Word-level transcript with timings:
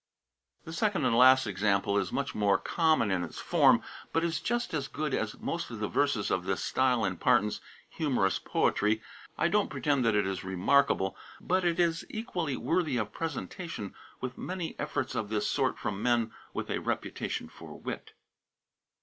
The 0.63 0.73
second 0.73 1.05
and 1.05 1.15
last 1.15 1.45
example 1.45 1.95
is 1.99 2.11
much 2.11 2.33
more 2.33 2.57
common 2.57 3.11
in 3.11 3.23
its 3.23 3.37
form, 3.37 3.83
but 4.11 4.23
is 4.23 4.39
just 4.41 4.73
as 4.73 4.87
good 4.87 5.13
as 5.13 5.37
most 5.39 5.69
of 5.69 5.77
the 5.79 5.87
verses 5.87 6.31
of 6.31 6.43
this 6.45 6.63
style 6.63 7.05
in 7.05 7.17
Parton's 7.17 7.61
"Humorous 7.87 8.39
Poetry." 8.39 9.03
I 9.37 9.47
don't 9.47 9.69
pretend 9.69 10.03
that 10.03 10.15
it 10.15 10.25
is 10.25 10.43
remarkable, 10.43 11.15
but 11.39 11.63
it 11.63 11.79
is 11.79 12.03
equally 12.09 12.57
worthy 12.57 12.97
of 12.97 13.13
presentation 13.13 13.93
with 14.19 14.39
many 14.39 14.75
efforts 14.79 15.13
of 15.13 15.29
this 15.29 15.45
sort 15.47 15.77
from 15.77 16.01
men 16.01 16.31
with 16.51 16.71
a 16.71 16.79
reputation 16.79 17.47
for 17.47 17.79
wit. 17.79 18.13